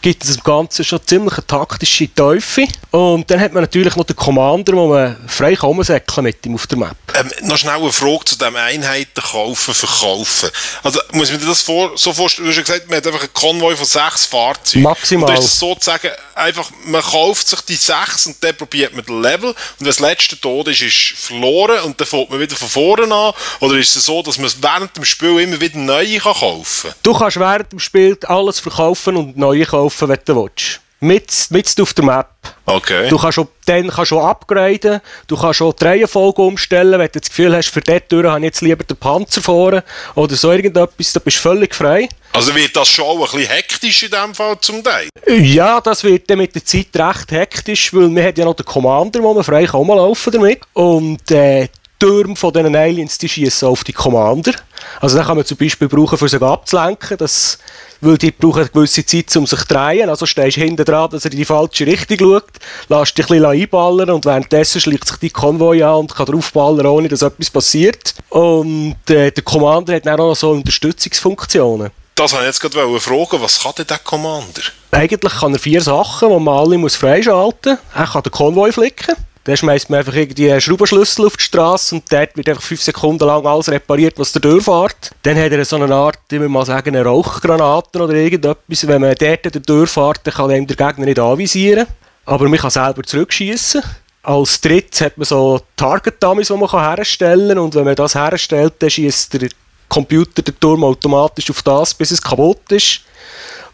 gibt 0.00 0.22
es 0.22 0.36
im 0.36 0.42
Ganzen 0.44 0.84
schon 0.84 1.00
ziemlich 1.04 1.34
eine 1.34 1.46
taktische 1.48 2.14
Teufel. 2.14 2.68
Und 2.92 3.28
dann 3.28 3.40
hat 3.40 3.52
man 3.52 3.64
natürlich 3.64 3.96
noch 3.96 4.04
den 4.04 4.14
Commander, 4.14 4.74
wo 4.74 4.86
man 4.86 5.16
frei 5.26 5.56
kann 5.56 5.70
rumsäckeln 5.70 6.24
mit 6.24 6.46
ihm 6.46 6.54
auf 6.54 6.68
der 6.68 6.78
Map. 6.78 6.96
Ähm, 7.18 7.30
noch 7.48 7.56
schnell 7.56 7.74
eine 7.74 7.90
Frage 7.90 8.24
zu 8.24 8.38
dem 8.38 8.54
Einheiten 8.54 9.20
kaufen, 9.20 9.74
verkaufen. 9.74 10.48
Also, 10.84 11.00
muss 11.10 11.32
man 11.32 11.44
das 11.44 11.62
vor, 11.62 11.90
so 11.96 12.12
vorstellen? 12.12 12.46
Du 12.46 12.50
hast 12.50 12.56
ja 12.58 12.62
gesagt, 12.62 12.88
man 12.88 12.98
hat 12.98 13.06
einfach 13.08 13.22
einen 13.22 13.32
Konvoi 13.32 13.74
von 13.74 13.86
sechs 13.86 14.26
Fahrzeugen. 14.26 14.82
Maximal. 14.82 15.28
Und 15.28 15.36
da 15.36 15.42
ist 15.42 15.58
sozusagen 15.58 16.10
einfach, 16.36 16.70
man 16.84 17.02
kauft 17.02 17.48
sich 17.48 17.60
die 17.62 17.74
sechs 17.74 18.26
und 18.26 18.36
dann 18.44 18.56
probiert 18.56 18.94
man 18.94 19.04
den 19.04 19.22
Level. 19.22 19.48
Und 19.48 19.56
wenn 19.80 19.86
das 19.88 19.98
letzte 19.98 20.40
Tod 20.40 20.68
ist, 20.68 20.82
ist 20.82 21.14
verloren 21.16 21.80
und 21.80 22.00
dann 22.00 22.06
fängt 22.06 22.30
man 22.30 22.38
wieder 22.38 22.54
von 22.54 22.68
vorne 22.68 23.12
an. 23.12 23.32
Oder 23.58 23.76
ist 23.76 23.96
es 23.96 24.04
so, 24.04 24.22
dass 24.22 24.38
man 24.38 24.52
während 24.60 24.96
dem 24.96 25.04
Spiel 25.04 25.40
immer 25.40 25.60
wieder 25.60 25.78
neue 25.96 26.18
kann 26.18 26.34
kaufen 26.34 26.94
Du 27.02 27.14
kannst 27.14 27.38
während 27.38 27.72
dem 27.72 27.78
Spiel 27.78 28.18
alles 28.26 28.60
verkaufen 28.60 29.16
und 29.16 29.36
neue 29.36 29.64
kaufen, 29.64 30.08
wenn 30.08 30.18
du 30.24 30.42
willst. 30.42 30.80
Mit, 30.98 31.30
mit 31.50 31.80
auf 31.80 31.92
der 31.92 32.04
Map. 32.04 32.28
Okay. 32.64 33.08
Du 33.10 33.18
kannst 33.18 33.38
auch, 33.38 33.46
dann 33.66 33.88
kannst 33.88 34.12
du 34.12 34.18
upgraden, 34.18 35.00
du 35.26 35.36
kannst 35.36 35.60
auch 35.60 35.74
die 35.74 35.84
Reihenfolge 35.84 36.40
umstellen, 36.40 36.98
wenn 36.98 37.10
du 37.12 37.20
das 37.20 37.28
Gefühl 37.28 37.54
hast, 37.54 37.68
für 37.68 37.82
diese 37.82 38.08
Tür 38.08 38.30
habe 38.30 38.40
ich 38.40 38.44
jetzt 38.46 38.62
lieber 38.62 38.82
den 38.82 38.96
Panzer 38.96 39.42
vorne 39.42 39.84
oder 40.14 40.34
so 40.34 40.50
irgendetwas, 40.50 41.12
da 41.12 41.20
bist 41.20 41.38
du 41.38 41.40
völlig 41.40 41.74
frei. 41.74 42.08
Also 42.32 42.54
wird 42.54 42.74
das 42.74 42.88
schon 42.88 43.16
ein 43.16 43.22
bisschen 43.22 43.46
hektisch 43.46 44.02
in 44.04 44.10
dem 44.10 44.34
Fall 44.34 44.58
zum 44.60 44.82
Teil? 44.82 45.08
Ja, 45.26 45.80
das 45.80 46.02
wird 46.02 46.28
dann 46.28 46.38
mit 46.38 46.54
der 46.54 46.64
Zeit 46.64 46.88
recht 46.94 47.30
hektisch, 47.30 47.92
weil 47.94 48.14
wir 48.14 48.24
haben 48.24 48.34
ja 48.36 48.44
noch 48.44 48.54
den 48.54 48.66
Commander, 48.66 49.22
wo 49.22 49.34
man 49.34 49.44
frei 49.44 49.66
kann 49.66 49.76
rumlaufen 49.76 50.32
damit. 50.32 50.60
Und 50.72 51.30
äh, 51.30 51.68
Türme 51.98 52.36
von 52.36 52.52
diesen 52.52 52.76
Aliens, 52.76 53.18
die 53.18 53.28
schießen 53.28 53.68
auf 53.68 53.84
die 53.84 53.92
Commander. 53.92 54.52
Also 55.00 55.16
den 55.16 55.26
kann 55.26 55.36
man 55.36 55.46
zum 55.46 55.56
Beispiel 55.56 55.88
brauchen, 55.88 56.18
um 56.18 56.28
sie 56.28 56.40
abzulenken, 56.40 57.16
das, 57.16 57.58
weil 58.00 58.18
die 58.18 58.30
brauchen 58.30 58.60
eine 58.60 58.68
gewisse 58.68 59.04
Zeit, 59.04 59.34
um 59.36 59.46
sich 59.46 59.60
zu 59.60 59.66
drehen. 59.66 60.08
Also 60.08 60.26
stehst 60.26 60.56
du 60.56 60.60
hinten 60.60 60.84
dran, 60.84 61.10
dass 61.10 61.24
er 61.24 61.32
in 61.32 61.38
die 61.38 61.44
falsche 61.44 61.86
Richtung 61.86 62.18
schaut, 62.18 62.44
lässt 62.88 63.18
dich 63.18 63.24
ein 63.26 63.40
bisschen 63.40 63.44
einballern 63.46 64.10
und 64.10 64.24
währenddessen 64.24 64.80
schlägt 64.80 65.08
sich 65.08 65.16
die 65.16 65.30
Konvoi 65.30 65.82
an 65.82 66.00
und 66.00 66.14
kann 66.14 66.26
draufballern, 66.26 66.86
ohne 66.86 67.08
dass 67.08 67.22
etwas 67.22 67.50
passiert. 67.50 68.14
Und 68.28 68.96
äh, 69.08 69.30
der 69.30 69.44
Commander 69.44 69.94
hat 69.94 70.06
dann 70.06 70.20
auch 70.20 70.28
noch 70.28 70.36
so 70.36 70.50
Unterstützungsfunktionen. 70.50 71.90
Das 72.14 72.32
wollte 72.32 72.44
ich 72.44 72.48
jetzt 72.48 72.60
gerade 72.60 72.98
fragen, 72.98 73.42
was 73.42 73.62
kann 73.62 73.72
denn 73.76 73.86
der 73.86 73.98
Commander? 73.98 74.62
Eigentlich 74.90 75.34
kann 75.34 75.52
er 75.52 75.58
vier 75.58 75.82
Sachen, 75.82 76.30
die 76.30 76.38
man 76.40 76.56
alle 76.56 76.78
muss 76.78 76.96
freischalten 76.96 77.72
muss. 77.72 77.94
Er 77.94 78.06
kann 78.06 78.22
den 78.22 78.32
Konvoi 78.32 78.72
flicken. 78.72 79.14
Dann 79.46 79.56
schmeißt 79.56 79.90
man 79.90 80.00
einfach 80.00 80.14
irgendwie 80.14 80.50
einen 80.50 80.60
Schraubenschlüssel 80.60 81.24
auf 81.24 81.36
die 81.36 81.44
Straße 81.44 81.94
und 81.94 82.12
dort 82.12 82.36
wird 82.36 82.48
einfach 82.48 82.62
fünf 82.62 82.82
Sekunden 82.82 83.24
lang 83.24 83.46
alles 83.46 83.70
repariert, 83.70 84.18
was 84.18 84.32
da 84.32 84.40
durchfährt. 84.40 85.12
Dann 85.22 85.38
hat 85.38 85.52
er 85.52 85.64
so 85.64 85.76
eine 85.76 85.94
Art, 85.94 86.18
ich 86.32 86.40
würde 86.40 86.48
mal 86.48 86.66
sagen, 86.66 86.88
eine 86.88 87.04
Rauchgranaten 87.04 88.00
oder 88.00 88.14
irgendetwas. 88.14 88.88
Wenn 88.88 89.00
man 89.00 89.14
dort 89.14 89.68
durchfährt, 89.68 90.20
dann 90.24 90.34
kann 90.34 90.50
einem 90.50 90.66
der 90.66 90.76
Gegner 90.76 91.04
nicht 91.04 91.20
anvisieren. 91.20 91.86
Aber 92.24 92.48
man 92.48 92.58
kann 92.58 92.70
selber 92.70 93.04
zurückschießen. 93.04 93.82
Als 94.24 94.60
drittes 94.60 95.00
hat 95.00 95.16
man 95.16 95.24
so 95.24 95.60
Target-Dummies, 95.76 96.48
die 96.48 96.54
man 96.54 96.68
herstellen 96.68 97.50
kann. 97.50 97.58
Und 97.58 97.74
wenn 97.76 97.84
man 97.84 97.94
das 97.94 98.16
herstellt, 98.16 98.74
dann 98.80 98.90
schießt 98.90 99.34
der 99.40 99.48
Computer 99.88 100.42
den 100.42 100.58
Turm 100.58 100.82
automatisch 100.82 101.48
auf 101.50 101.62
das, 101.62 101.94
bis 101.94 102.10
es 102.10 102.20
kaputt 102.20 102.72
ist. 102.72 103.02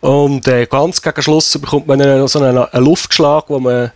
Und 0.02 0.46
äh, 0.48 0.66
ganz 0.66 1.00
gegen 1.00 1.22
Schluss 1.22 1.56
bekommt 1.58 1.86
man 1.86 2.02
einen, 2.02 2.28
so 2.28 2.40
einen, 2.40 2.58
einen 2.58 2.84
Luftschlag, 2.84 3.44
wo 3.48 3.58
man 3.58 3.84
an 3.84 3.92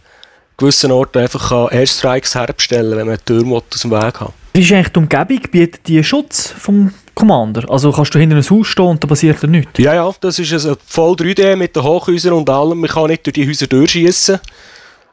gewissen 0.57 0.91
Orten 0.91 1.19
einfach 1.19 1.51
kann 1.51 1.69
Airstrikes 1.69 2.35
herbstellen 2.35 2.91
kann, 2.91 2.99
wenn 2.99 3.07
man 3.07 3.19
Turm 3.25 3.53
aus 3.53 3.81
dem 3.81 3.91
Weg 3.91 4.21
hat. 4.21 4.33
Wie 4.55 4.63
ist 4.63 4.73
eigentlich 4.73 4.89
die 4.89 4.99
Umgebung? 4.99 5.41
Bietet 5.51 5.87
die 5.87 6.03
Schutz 6.03 6.55
vom 6.59 6.93
Commander? 7.15 7.69
Also 7.71 7.93
kannst 7.93 8.15
du 8.15 8.19
hinter 8.19 8.37
einem 8.37 8.49
Haus 8.49 8.67
stehen 8.67 8.87
und 8.87 9.03
da 9.03 9.07
passiert 9.07 9.43
da 9.43 9.47
nichts? 9.47 9.79
Ja, 9.79 9.95
ja, 9.95 10.11
das 10.21 10.39
ist 10.39 10.53
also 10.53 10.77
voll 10.87 11.15
3D 11.15 11.57
mit 11.57 11.77
den 11.77 11.83
Hochhäusern 11.83 12.33
und 12.33 12.49
allem. 12.49 12.81
Man 12.81 12.89
kann 12.89 13.09
nicht 13.09 13.27
durch 13.27 13.35
die 13.35 13.47
Häuser 13.47 13.67
durchschießen. 13.67 14.39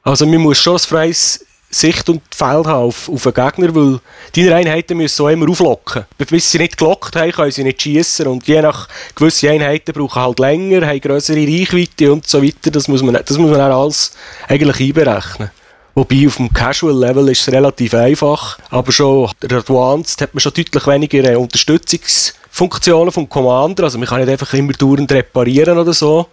Also 0.03 0.25
man 0.25 0.39
muss 0.39 0.57
schon 0.59 0.75
ein 0.75 0.79
freies 0.79 1.45
Sicht 1.73 2.07
und 2.09 2.21
Feld 2.33 2.67
haben 2.67 2.87
auf, 2.87 3.09
auf 3.09 3.23
den 3.23 3.33
Gegner, 3.33 3.75
weil 3.75 3.99
deine 4.35 4.55
Einheiten 4.55 4.97
müssen 4.97 5.25
auch 5.25 5.29
immer 5.29 5.49
auflocken. 5.49 6.05
Bis 6.17 6.51
sie 6.51 6.59
nicht 6.59 6.77
gelockt 6.77 7.15
haben, 7.15 7.31
können 7.31 7.51
sie 7.51 7.63
nicht 7.63 7.81
schießen 7.81 8.27
und 8.27 8.47
je 8.47 8.61
nach 8.61 8.87
gewisse 9.15 9.49
Einheiten 9.49 9.93
brauchen 9.93 10.21
halt 10.21 10.39
länger, 10.39 10.87
haben 10.87 11.01
größere 11.01 11.37
Reichweite 11.37 12.11
und 12.11 12.27
so 12.27 12.41
weiter. 12.43 12.71
Das 12.71 12.87
muss 12.87 13.03
man, 13.03 13.13
das 13.13 13.37
muss 13.37 13.51
man 13.51 13.61
auch 13.61 13.83
alles 13.83 14.13
eigentlich 14.47 14.79
einberechnen. 14.79 15.51
Wobei 15.95 16.25
auf 16.25 16.37
dem 16.37 16.51
Casual-Level 16.51 17.29
ist 17.29 17.41
es 17.47 17.53
relativ 17.53 17.93
einfach, 17.93 18.57
aber 18.71 18.91
schon 18.91 19.29
Advanced 19.43 20.21
hat 20.21 20.33
man 20.33 20.39
schon 20.39 20.53
deutlich 20.53 20.87
weniger 20.87 21.23
äh, 21.23 21.35
Unterstützungsfunktionen 21.35 23.11
vom 23.11 23.29
Commander. 23.29 23.83
Also 23.83 23.99
man 23.99 24.07
kann 24.07 24.21
nicht 24.21 24.29
einfach 24.29 24.51
immer 24.55 24.73
dauernd 24.73 25.11
reparieren 25.11 25.77
oder 25.77 25.93
so. 25.93 26.27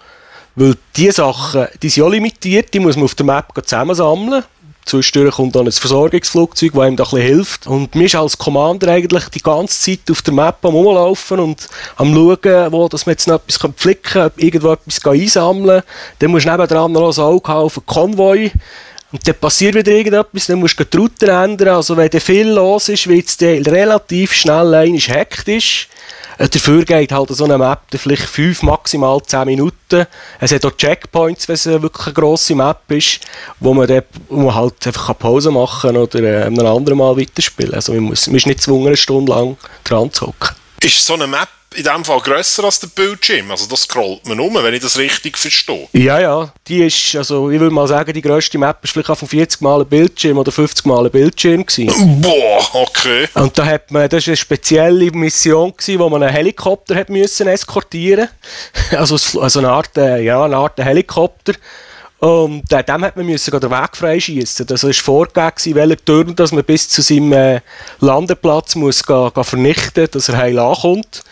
Weil 0.54 0.76
diese 0.96 1.12
Sachen, 1.12 1.66
die 1.82 1.90
sind 1.90 2.04
auch 2.04 2.08
limitiert, 2.08 2.72
die 2.72 2.80
muss 2.80 2.96
man 2.96 3.04
auf 3.04 3.14
der 3.14 3.26
Map 3.26 3.52
zusammensammeln. 3.64 4.44
Zwischendurch 4.90 5.36
kommt 5.36 5.54
dann 5.54 5.66
ein 5.66 5.72
Versorgungsflugzeug, 5.72 6.72
das 6.74 6.88
ihm 6.88 6.96
da 6.96 7.04
ein 7.04 7.20
hilft. 7.20 7.68
Und 7.68 7.94
ist 7.94 8.16
als 8.16 8.36
Commander 8.36 8.88
eigentlich 8.88 9.28
die 9.28 9.40
ganze 9.40 9.80
Zeit 9.80 10.10
auf 10.10 10.20
der 10.22 10.34
Map 10.34 10.56
am 10.64 10.74
Rumlaufen 10.74 11.38
und 11.38 11.68
am 11.96 12.12
Schauen, 12.12 12.72
wo 12.72 12.88
dass 12.88 13.06
man 13.06 13.12
jetzt 13.12 13.28
noch 13.28 13.36
etwas 13.36 13.58
flicken 13.76 14.02
kann, 14.02 14.26
ob 14.26 14.42
irgendwo 14.42 14.72
etwas 14.72 15.04
einsammeln 15.04 15.80
kann. 15.80 15.90
Dann 16.18 16.30
musst 16.32 16.46
du 16.46 16.50
nebenan 16.50 16.90
noch 16.90 17.16
ein 17.16 17.22
Auge 17.22 17.52
auf 17.52 17.78
einen 17.78 17.86
Konvoi. 17.86 18.50
Und 19.12 19.26
dann 19.26 19.34
passiert 19.36 19.76
wieder 19.76 19.92
irgendetwas, 19.92 20.46
dann 20.46 20.58
musst 20.58 20.78
du 20.78 20.84
die 20.84 20.96
Route 20.96 21.30
ändern. 21.30 21.76
Also 21.76 21.96
wenn 21.96 22.10
viel 22.10 22.48
los 22.48 22.88
ist, 22.88 23.06
wird 23.06 23.26
es 23.26 23.40
relativ 23.40 24.32
schnell 24.32 24.74
einmal 24.74 24.98
hektisch. 24.98 25.88
Äh, 26.40 26.48
Dafür 26.48 26.84
geht 26.84 27.12
halt 27.12 27.28
so 27.28 27.44
eine 27.44 27.58
Map 27.58 27.82
vielleicht 27.94 28.22
5, 28.22 28.62
maximal 28.62 29.20
10 29.22 29.44
Minuten. 29.44 30.06
Es 30.40 30.52
hat 30.52 30.64
auch 30.64 30.74
Checkpoints, 30.74 31.46
wenn 31.48 31.54
es 31.54 31.66
eine 31.66 31.82
wirklich 31.82 32.06
eine 32.06 32.14
grosse 32.14 32.54
Map 32.54 32.80
ist, 32.88 33.20
wo 33.60 33.74
man, 33.74 33.86
dann, 33.86 34.02
wo 34.28 34.46
man 34.46 34.54
halt 34.54 34.86
einfach 34.86 35.16
Pause 35.18 35.50
machen 35.50 35.92
kann 35.92 35.96
oder 35.98 36.18
äh, 36.20 36.44
einem 36.44 36.66
anderen 36.66 36.98
Mal 36.98 37.16
weiterspielen. 37.16 37.74
Also 37.74 37.92
man, 37.92 38.04
muss, 38.04 38.26
man 38.26 38.36
ist 38.36 38.46
nicht 38.46 38.56
gezwungen, 38.56 38.86
eine 38.86 38.96
Stunde 38.96 39.32
lang 39.32 39.58
dran 39.84 40.10
zu 40.10 40.28
hocken. 40.28 40.56
Ist 40.82 41.04
so 41.04 41.12
eine 41.14 41.26
Map 41.26 41.48
in 41.74 41.84
dem 41.84 42.04
Fall 42.04 42.20
grösser 42.20 42.64
als 42.64 42.80
der 42.80 42.88
Bildschirm? 42.88 43.50
Also 43.50 43.66
das 43.66 43.82
scrollt 43.82 44.26
man 44.26 44.40
um, 44.40 44.54
wenn 44.54 44.74
ich 44.74 44.82
das 44.82 44.98
richtig 44.98 45.38
verstehe. 45.38 45.88
Ja, 45.92 46.20
ja, 46.20 46.52
die 46.66 46.84
ist, 46.84 47.14
also 47.14 47.50
ich 47.50 47.60
würde 47.60 47.74
mal 47.74 47.86
sagen, 47.86 48.12
die 48.12 48.22
grösste 48.22 48.58
Map 48.58 48.82
ist 48.82 48.92
vielleicht 48.92 49.10
auch 49.10 49.18
von 49.18 49.28
40 49.28 49.60
Mal 49.60 49.80
ein 49.80 49.86
Bildschirm 49.86 50.38
oder 50.38 50.50
50 50.50 50.84
Mal 50.86 51.04
ein 51.06 51.10
Bildschirm 51.10 51.64
gewesen. 51.64 52.20
Boah, 52.20 52.74
okay. 52.74 53.28
Und 53.34 53.56
da 53.56 53.64
hat 53.64 53.90
man, 53.90 54.08
das 54.08 54.26
war 54.26 54.30
eine 54.32 54.36
spezielle 54.36 55.10
Mission, 55.12 55.72
gewesen, 55.72 55.98
wo 56.00 56.08
man 56.08 56.22
einen 56.22 56.32
Helikopter 56.32 56.96
hat 56.96 57.08
müssen 57.08 57.46
eskortieren 57.46 58.28
Also, 58.96 59.40
also 59.40 59.60
eine 59.60 59.70
Art, 59.70 59.96
äh, 59.96 60.22
ja, 60.22 60.44
eine 60.44 60.56
Art 60.56 60.78
Helikopter. 60.78 61.54
Und 62.18 62.70
äh, 62.70 62.84
dem 62.84 63.02
hat 63.02 63.16
man 63.16 63.24
müssen 63.24 63.58
den 63.58 63.70
Weg 63.70 63.96
freischießen. 63.96 64.66
Das 64.66 64.84
war 64.84 64.92
vorgegeben, 64.92 65.74
welcher 65.74 66.04
Turm 66.04 66.36
dass 66.36 66.52
man 66.52 66.64
bis 66.64 66.88
zu 66.88 67.00
seinem 67.00 67.32
äh, 67.32 67.60
Landeplatz 68.00 68.74
muss 68.74 69.02
ga, 69.02 69.30
ga 69.30 69.42
vernichten 69.42 70.06
dass 70.10 70.28
er 70.28 70.36
heil 70.36 70.58
ankommt. 70.58 71.22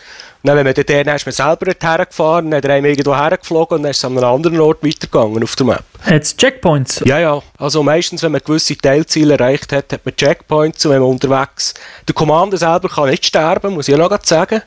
Und 0.41 0.47
dann, 0.47 0.57
wenn 0.57 0.65
man 0.65 0.73
dann, 0.73 0.85
dann 1.03 1.15
ist 1.17 1.25
man 1.25 1.33
selber 1.33 1.73
hergefahren, 1.81 2.51
dann 2.51 2.63
er 2.63 2.69
einem 2.69 2.85
irgendwo 2.85 3.13
hergeflogen 3.13 3.77
und 3.77 3.83
dann 3.83 3.91
ist 3.91 3.97
es 3.97 4.05
an 4.05 4.17
einem 4.17 4.23
anderen 4.23 4.61
Ort 4.61 4.81
weitergegangen 4.81 5.43
auf 5.43 5.55
der 5.57 5.65
Map. 5.65 5.83
Hat 6.01 6.21
es 6.21 6.37
Checkpoints? 6.37 7.01
Ja, 7.05 7.19
ja. 7.19 7.41
Also 7.57 7.83
meistens, 7.83 8.23
wenn 8.23 8.31
man 8.31 8.39
gewisse 8.45 8.77
Teilziele 8.77 9.33
erreicht 9.33 9.73
hat, 9.73 9.91
hat 9.91 10.05
man 10.05 10.15
Checkpoints 10.15 10.85
und 10.85 10.91
wenn 10.93 11.01
man 11.01 11.09
unterwegs... 11.09 11.73
Der 12.07 12.15
Commander 12.15 12.57
selber 12.57 12.87
kann 12.87 13.09
nicht 13.09 13.25
sterben, 13.25 13.73
muss 13.73 13.89
ich 13.89 13.95
auch 13.95 14.09
noch 14.09 14.23
sagen. 14.23 14.61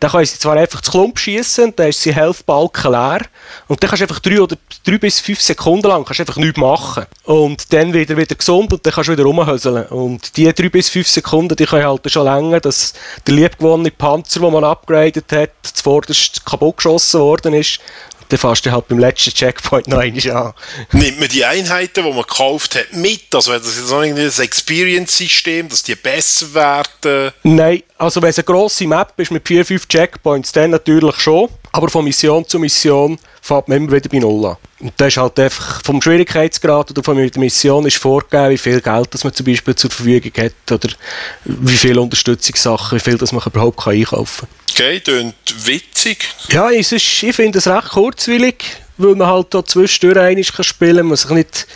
Dann 0.00 0.10
können 0.10 0.26
sie 0.26 0.38
zwar 0.38 0.56
einfach 0.56 0.80
zu 0.80 0.90
Klump 0.90 1.18
schießen, 1.18 1.74
dann 1.76 1.88
ist 1.88 2.02
sein 2.02 2.14
Health-Balken 2.14 2.90
leer. 2.90 3.20
Und 3.68 3.82
dann 3.82 3.88
kannst 3.88 4.00
du 4.00 4.04
einfach 4.04 4.20
drei, 4.20 4.40
oder 4.40 4.56
drei 4.84 4.98
bis 4.98 5.20
fünf 5.20 5.40
Sekunden 5.40 5.88
lang 5.88 6.04
kannst 6.04 6.20
einfach 6.20 6.36
nichts 6.36 6.58
machen. 6.58 7.06
Und 7.24 7.72
dann 7.72 7.92
wieder 7.92 8.16
wieder 8.16 8.34
gesund 8.34 8.72
und 8.72 8.84
dann 8.84 8.92
kannst 8.92 9.08
du 9.08 9.12
wieder 9.12 9.24
rumhöseln. 9.24 9.86
Und 9.86 10.36
die 10.36 10.52
drei 10.52 10.68
bis 10.68 10.88
fünf 10.88 11.08
Sekunden, 11.08 11.56
die 11.56 11.66
können 11.66 11.86
halt 11.86 12.10
schon 12.10 12.24
länger, 12.24 12.60
dass 12.60 12.94
der 13.26 13.34
liebgewonnene 13.34 13.90
Panzer, 13.90 14.40
den 14.40 14.52
man 14.52 14.64
upgradet 14.64 15.32
hat, 15.32 15.50
zuvorderst 15.62 16.44
kaputt 16.44 16.76
geschossen 16.76 17.20
worden 17.20 17.54
ist. 17.54 17.80
Dann 18.28 18.38
fährst 18.38 18.66
du 18.66 18.72
halt 18.72 18.88
beim 18.88 18.98
letzten 18.98 19.32
Checkpoint 19.32 19.88
noch 19.88 19.98
einmal 19.98 20.30
an. 20.30 20.54
Nimmt 20.92 21.20
man 21.20 21.28
die 21.28 21.44
Einheiten, 21.44 22.04
die 22.04 22.10
man 22.10 22.22
gekauft 22.22 22.74
hat, 22.74 22.92
mit? 22.92 23.34
Also 23.34 23.52
wäre 23.52 23.60
das 23.60 23.76
jetzt 23.76 23.90
noch 23.90 24.02
irgendwie 24.02 24.22
ein 24.22 24.42
Experience-System, 24.42 25.68
dass 25.68 25.82
die 25.82 25.94
besser 25.94 26.52
werden? 26.54 27.32
Nein, 27.42 27.82
also 27.98 28.20
wenn 28.20 28.30
es 28.30 28.38
eine 28.38 28.44
grosse 28.44 28.86
Map 28.86 29.12
ist 29.18 29.30
mit 29.30 29.46
4, 29.46 29.64
5 29.64 29.88
Checkpoints, 29.88 30.52
dann 30.52 30.70
natürlich 30.70 31.16
schon. 31.16 31.48
Aber 31.76 31.90
von 31.90 32.06
Mission 32.06 32.48
zu 32.48 32.58
Mission 32.58 33.18
fährt 33.42 33.68
man 33.68 33.76
immer 33.76 33.92
wieder 33.92 34.08
bei 34.08 34.18
Null 34.18 34.46
an. 34.46 34.56
Und 34.80 34.94
das 34.96 35.08
ist 35.08 35.18
halt 35.18 35.38
einfach 35.38 35.82
vom 35.84 36.00
Schwierigkeitsgrad 36.00 36.90
oder 36.90 37.02
von 37.02 37.18
der 37.18 37.30
Mission 37.38 37.84
ist 37.84 37.98
vorgegeben, 37.98 38.48
wie 38.48 38.56
viel 38.56 38.80
Geld 38.80 39.08
das 39.10 39.24
man 39.24 39.34
zum 39.34 39.44
Beispiel 39.44 39.74
zur 39.74 39.90
Verfügung 39.90 40.32
hat 40.38 40.72
oder 40.72 40.88
wie 41.44 41.76
viele 41.76 42.00
Unterstützungssachen, 42.00 42.96
wie 42.96 43.02
viel 43.02 43.18
das 43.18 43.32
man 43.32 43.42
überhaupt 43.44 43.76
kann 43.78 43.92
einkaufen 43.92 44.48
Okay, 44.70 45.00
tönt 45.00 45.34
witzig. 45.66 46.26
Ja, 46.48 46.70
es 46.70 46.92
ist, 46.92 47.22
ich 47.22 47.36
finde 47.36 47.58
es 47.58 47.68
recht 47.68 47.90
kurzwillig, 47.90 48.64
weil 48.96 49.14
man 49.14 49.26
halt 49.26 49.52
da 49.52 49.62
zwischendurch 49.62 50.18
einmal 50.18 50.44
kann 50.44 50.64
spielen 50.64 50.96
kann, 50.96 51.06
man 51.08 51.16
sich 51.18 51.30
nicht 51.30 51.66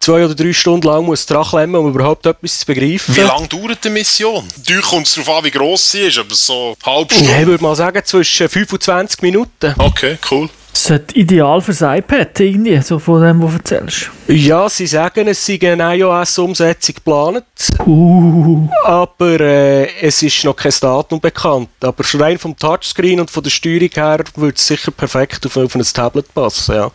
zwei 0.00 0.24
oder 0.24 0.34
drei 0.34 0.52
Stunden 0.52 0.86
lang 0.86 1.04
muss 1.04 1.26
dran 1.26 1.44
klemmen, 1.44 1.76
um 1.76 1.88
überhaupt 1.94 2.24
etwas 2.26 2.58
zu 2.60 2.66
begreifen. 2.66 3.14
Wie 3.16 3.20
lange 3.20 3.48
dauert 3.48 3.84
die 3.84 3.90
Mission? 3.90 4.46
Natürlich 4.56 4.84
kommt 4.84 5.06
es 5.06 5.14
darauf 5.14 5.38
an, 5.38 5.44
wie 5.44 5.50
gross 5.50 5.90
sie 5.92 6.00
ist, 6.02 6.18
aber 6.18 6.34
so 6.34 6.76
halbe 6.84 7.14
Ja, 7.14 7.20
ich 7.20 7.26
Stunde. 7.28 7.46
würde 7.46 7.62
mal 7.64 7.76
sagen, 7.76 8.00
zwischen 8.04 8.48
25 8.48 9.22
Minuten. 9.22 9.74
Okay, 9.78 10.18
cool. 10.30 10.48
Das 10.78 10.90
ist 10.90 11.16
ideal 11.16 11.60
fürs 11.60 11.80
iPad, 11.80 12.38
irgendwie, 12.38 12.80
so 12.82 13.00
von 13.00 13.20
dem, 13.20 13.42
was 13.42 13.50
du 13.50 13.56
erzählst. 13.56 14.10
Ja, 14.28 14.68
sie 14.68 14.86
sagen, 14.86 15.26
es 15.26 15.44
sei 15.44 15.58
eine 15.60 15.96
iOS-Umsetzung 15.96 16.94
geplant, 16.94 17.44
Uh, 17.84 18.68
aber 18.84 19.40
äh, 19.40 19.88
es 20.00 20.22
ist 20.22 20.44
noch 20.44 20.54
kein 20.54 20.72
Datum 20.80 21.20
bekannt. 21.20 21.70
Aber 21.80 22.04
schon 22.04 22.20
rein 22.20 22.38
vom 22.38 22.56
Touchscreen 22.56 23.18
und 23.18 23.30
von 23.30 23.42
der 23.42 23.50
Steuerung 23.50 23.88
her 23.92 24.22
würde 24.36 24.56
es 24.56 24.66
sicher 24.66 24.90
perfekt 24.90 25.46
auf, 25.46 25.56
auf 25.56 25.74
ein 25.74 25.82
Tablet 25.82 26.32
passen. 26.32 26.74
Ja. 26.74 26.90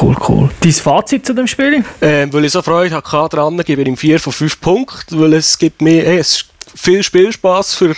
cool, 0.00 0.16
cool. 0.28 0.50
Dein 0.60 0.72
Fazit 0.72 1.24
zu 1.24 1.34
dem 1.34 1.46
Spiel? 1.46 1.84
Ähm, 2.02 2.32
weil 2.32 2.44
ich 2.44 2.52
so 2.52 2.62
Freude 2.62 2.94
hatte 2.96 3.36
dran, 3.36 3.56
gebe 3.58 3.82
ich 3.82 3.88
ihm 3.88 3.96
4 3.96 4.20
von 4.20 4.32
5 4.32 4.60
Punkten, 4.60 5.20
weil 5.20 5.34
es 5.34 5.56
gibt 5.56 5.80
mir 5.80 6.02
hey, 6.04 6.18
es 6.18 6.32
ist 6.32 6.46
viel 6.74 7.02
Spielspaß 7.02 7.74
für 7.74 7.94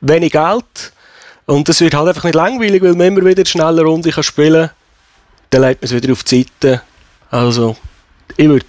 wenig 0.00 0.32
Geld. 0.32 0.92
Und 1.46 1.68
es 1.68 1.80
wird 1.80 1.94
halt 1.94 2.08
einfach 2.08 2.24
nicht 2.24 2.34
langweilig, 2.34 2.82
weil 2.82 2.94
man 2.94 3.06
immer 3.06 3.24
wieder 3.24 3.40
eine 3.40 3.46
schnelle 3.46 3.82
Runde 3.82 4.10
kann 4.10 4.24
spielen 4.24 4.68
kann. 4.68 4.76
Dann 5.50 5.62
legt 5.62 5.80
man 5.80 5.86
es 5.86 5.94
wieder 5.94 6.12
auf 6.12 6.24
die 6.24 6.42
Seite. 6.42 6.82
Also, 7.30 7.76
ich 8.36 8.48
würde 8.48 8.66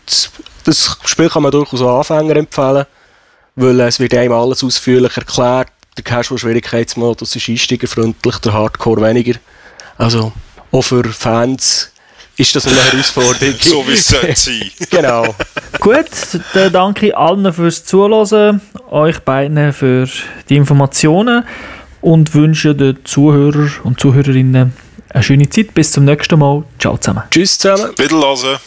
das 0.63 0.98
Spiel 1.05 1.29
kann 1.29 1.43
man 1.43 1.51
durchaus 1.51 1.81
auch 1.81 1.98
Anfänger 2.00 2.36
empfehlen, 2.36 2.86
weil 3.55 3.79
es 3.79 4.00
wird 4.00 4.13
einem 4.13 4.34
alles 4.34 4.63
ausführlich 4.63 5.15
erklärt. 5.15 5.69
Der 5.98 6.03
Casual-Schwierigkeitsmodus 6.03 7.36
ist 7.36 7.50
einsteigerfreundlich, 7.50 8.38
der 8.38 8.53
Hardcore 8.53 9.01
weniger. 9.01 9.39
Also, 9.98 10.31
auch 10.72 10.81
für 10.81 11.03
Fans 11.05 11.91
ist 12.36 12.55
das 12.55 12.67
eine 12.67 12.84
Herausforderung. 12.84 13.55
So 13.62 13.88
wie 13.88 13.93
es 13.93 14.07
sollte 14.07 14.36
sein. 14.36 14.72
Genau. 14.91 15.36
Gut, 15.79 16.05
dann 16.53 16.72
danke 16.72 17.07
ich 17.07 17.17
allen 17.17 17.51
fürs 17.51 17.84
Zuhören, 17.84 18.62
euch 18.91 19.19
beiden 19.22 19.74
für 19.74 20.07
die 20.50 20.55
Informationen 20.55 21.46
und 22.08 22.34
wünsche 22.34 22.74
den 22.74 23.04
Zuhörer 23.04 23.70
und 23.84 24.00
Zuhörerinnen 24.00 24.72
eine 25.10 25.24
schöne 25.24 25.50
Zeit. 25.50 25.74
Bis 25.74 25.92
zum 25.92 26.06
nächsten 26.06 26.40
Mal. 26.40 26.64
Ciao 26.80 26.98
zusammen. 26.98 27.24
Tschüss 27.30 27.58
zusammen. 27.58 27.92
Wiederhören. 27.98 28.60